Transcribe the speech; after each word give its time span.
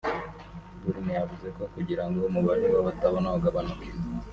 Bourne 0.83 1.11
yavuze 1.19 1.47
ko 1.57 1.63
kugira 1.73 2.03
ngo 2.07 2.17
umubare 2.29 2.65
w’abatabona 2.73 3.27
ugabanuke 3.37 3.89